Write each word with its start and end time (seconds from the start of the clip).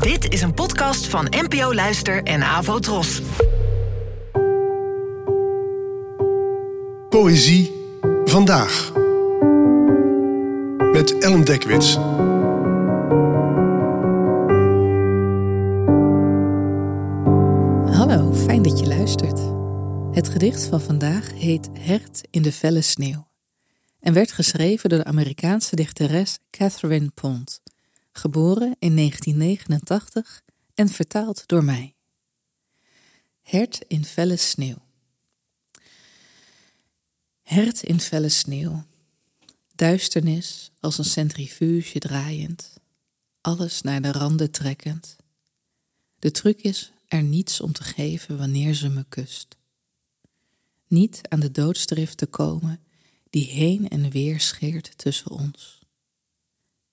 Dit 0.00 0.32
is 0.32 0.42
een 0.42 0.54
podcast 0.54 1.06
van 1.06 1.26
NPO 1.30 1.74
Luister 1.74 2.22
en 2.22 2.42
Avo 2.42 2.78
Tros. 2.78 3.22
Poëzie 7.08 7.72
vandaag. 8.24 8.92
Met 10.92 11.18
Ellen 11.18 11.44
Dekwits. 11.44 11.94
Hallo, 17.96 18.34
fijn 18.34 18.62
dat 18.62 18.78
je 18.78 18.86
luistert. 18.86 19.40
Het 20.12 20.28
gedicht 20.28 20.64
van 20.64 20.80
vandaag 20.80 21.32
heet 21.34 21.68
Hert 21.78 22.20
in 22.30 22.42
de 22.42 22.52
felle 22.52 22.80
sneeuw 22.80 23.30
en 24.02 24.12
werd 24.12 24.32
geschreven 24.32 24.88
door 24.88 24.98
de 24.98 25.04
Amerikaanse 25.04 25.76
dichteres 25.76 26.38
Catherine 26.50 27.10
Pond, 27.14 27.60
geboren 28.12 28.76
in 28.78 28.96
1989 28.96 30.42
en 30.74 30.88
vertaald 30.88 31.46
door 31.46 31.64
mij. 31.64 31.94
Hert 33.40 33.80
in 33.86 34.04
felle 34.04 34.36
sneeuw. 34.36 34.78
Hert 37.42 37.82
in 37.82 38.00
felle 38.00 38.28
sneeuw. 38.28 38.84
Duisternis 39.74 40.70
als 40.80 40.98
een 40.98 41.04
centrifuge 41.04 41.98
draaiend, 41.98 42.72
alles 43.40 43.82
naar 43.82 44.02
de 44.02 44.12
randen 44.12 44.50
trekkend. 44.50 45.16
De 46.18 46.30
truc 46.30 46.60
is 46.60 46.92
er 47.08 47.22
niets 47.22 47.60
om 47.60 47.72
te 47.72 47.82
geven 47.82 48.38
wanneer 48.38 48.74
ze 48.74 48.88
me 48.88 49.04
kust. 49.08 49.56
Niet 50.88 51.20
aan 51.28 51.40
de 51.40 51.50
doodsdrift 51.50 52.16
te 52.16 52.26
komen 52.26 52.80
die 53.30 53.46
heen 53.46 53.88
en 53.88 54.10
weer 54.10 54.40
scheert 54.40 54.98
tussen 54.98 55.30
ons. 55.30 55.78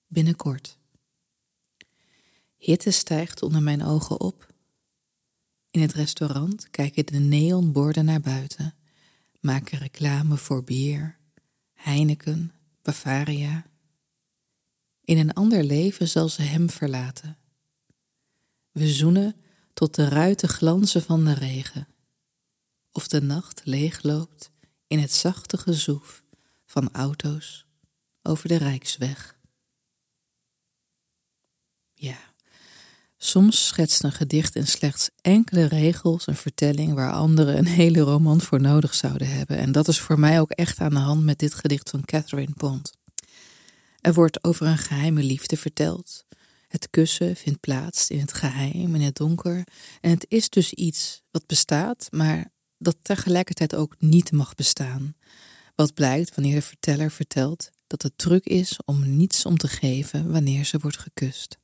Binnenkort. 0.06 0.78
Hitte 2.60 2.90
stijgt 2.90 3.42
onder 3.42 3.62
mijn 3.62 3.84
ogen 3.84 4.20
op. 4.20 4.54
In 5.70 5.80
het 5.80 5.92
restaurant 5.92 6.70
kijken 6.70 7.06
de 7.06 7.18
neonborden 7.18 8.04
naar 8.04 8.20
buiten, 8.20 8.74
maken 9.40 9.78
reclame 9.78 10.36
voor 10.36 10.64
bier, 10.64 11.18
Heineken, 11.72 12.52
Bavaria. 12.82 13.66
In 15.04 15.18
een 15.18 15.32
ander 15.32 15.64
leven 15.64 16.08
zal 16.08 16.28
ze 16.28 16.42
hem 16.42 16.70
verlaten. 16.70 17.38
We 18.70 18.88
zoenen 18.88 19.36
tot 19.72 19.94
de 19.94 20.08
ruiten 20.08 20.48
glanzen 20.48 21.02
van 21.02 21.24
de 21.24 21.34
regen, 21.34 21.88
of 22.92 23.08
de 23.08 23.22
nacht 23.22 23.60
leegloopt 23.64 24.50
in 24.86 24.98
het 24.98 25.12
zachte 25.12 25.58
gezoef 25.58 26.22
van 26.66 26.92
auto's 26.92 27.66
over 28.22 28.48
de 28.48 28.56
Rijksweg. 28.56 29.38
Ja, 31.92 32.29
soms 33.30 33.66
schetst 33.66 34.02
een 34.02 34.12
gedicht 34.12 34.56
in 34.56 34.66
slechts 34.66 35.10
enkele 35.20 35.64
regels 35.64 36.26
een 36.26 36.36
vertelling 36.36 36.94
waar 36.94 37.12
anderen 37.12 37.58
een 37.58 37.66
hele 37.66 38.00
roman 38.00 38.40
voor 38.40 38.60
nodig 38.60 38.94
zouden 38.94 39.28
hebben. 39.28 39.58
En 39.58 39.72
dat 39.72 39.88
is 39.88 40.00
voor 40.00 40.18
mij 40.18 40.40
ook 40.40 40.50
echt 40.50 40.78
aan 40.78 40.90
de 40.90 40.98
hand 40.98 41.24
met 41.24 41.38
dit 41.38 41.54
gedicht 41.54 41.90
van 41.90 42.04
Catherine 42.04 42.52
Pond. 42.56 42.92
Er 44.00 44.14
wordt 44.14 44.44
over 44.44 44.66
een 44.66 44.78
geheime 44.78 45.22
liefde 45.22 45.56
verteld. 45.56 46.24
Het 46.68 46.90
kussen 46.90 47.36
vindt 47.36 47.60
plaats 47.60 48.08
in 48.08 48.20
het 48.20 48.32
geheim, 48.32 48.94
in 48.94 49.00
het 49.00 49.16
donker. 49.16 49.64
En 50.00 50.10
het 50.10 50.26
is 50.28 50.48
dus 50.48 50.72
iets 50.72 51.22
wat 51.30 51.46
bestaat, 51.46 52.08
maar 52.10 52.50
dat 52.78 52.96
tegelijkertijd 53.02 53.74
ook 53.74 53.94
niet 53.98 54.32
mag 54.32 54.54
bestaan. 54.54 55.14
Wat 55.74 55.94
blijkt 55.94 56.34
wanneer 56.34 56.54
de 56.54 56.62
verteller 56.62 57.10
vertelt 57.10 57.70
dat 57.86 58.02
het 58.02 58.18
truc 58.18 58.44
is 58.44 58.78
om 58.84 59.16
niets 59.16 59.46
om 59.46 59.56
te 59.56 59.68
geven 59.68 60.32
wanneer 60.32 60.64
ze 60.64 60.78
wordt 60.78 60.98
gekust. 60.98 61.58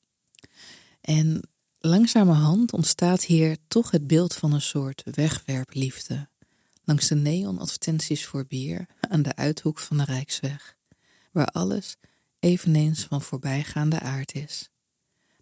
En 1.01 1.48
langzamerhand 1.80 2.72
ontstaat 2.72 3.24
hier 3.24 3.56
toch 3.69 3.91
het 3.91 4.06
beeld 4.06 4.34
van 4.34 4.52
een 4.52 4.60
soort 4.62 5.02
wegwerpliefde. 5.10 6.28
Langs 6.84 7.08
de 7.08 7.14
neonadvertenties 7.14 8.27
voor 8.27 8.46
bier 8.46 8.86
aan 9.01 9.23
de 9.23 9.36
uithoek 9.36 9.78
van 9.78 9.96
de 9.96 10.05
Rijksweg, 10.05 10.77
waar 11.33 11.46
alles 11.46 11.96
eveneens 12.39 13.05
van 13.05 13.23
voorbijgaande 13.23 14.01
aard 14.01 14.34
is, 14.34 14.70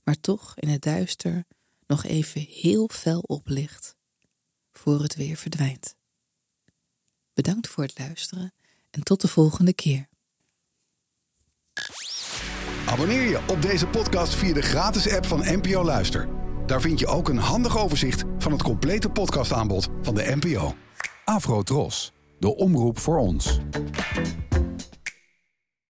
maar 0.04 0.20
toch 0.20 0.54
in 0.56 0.68
het 0.68 0.82
duister 0.82 1.44
nog 1.86 2.04
even 2.04 2.40
heel 2.40 2.88
fel 2.92 3.20
oplicht, 3.20 3.96
voor 4.72 5.02
het 5.02 5.14
weer 5.14 5.36
verdwijnt. 5.36 5.94
Bedankt 7.34 7.68
voor 7.68 7.84
het 7.84 7.98
luisteren 7.98 8.52
en 8.90 9.02
tot 9.02 9.20
de 9.20 9.28
volgende 9.28 9.72
keer. 9.72 10.08
Abonneer 12.94 13.28
je 13.28 13.38
op 13.46 13.62
deze 13.62 13.86
podcast 13.86 14.34
via 14.34 14.54
de 14.54 14.62
gratis 14.62 15.14
app 15.14 15.26
van 15.26 15.42
NPO 15.46 15.84
Luister. 15.84 16.28
Daar 16.66 16.80
vind 16.80 16.98
je 16.98 17.06
ook 17.06 17.28
een 17.28 17.38
handig 17.38 17.78
overzicht 17.78 18.24
van 18.38 18.52
het 18.52 18.62
complete 18.62 19.08
podcastaanbod 19.08 19.88
van 20.02 20.14
de 20.14 20.36
NPO. 20.40 20.74
Afro 21.24 21.62
Tros, 21.62 22.12
de 22.38 22.56
omroep 22.56 22.98
voor 22.98 23.18
ons. 23.18 23.60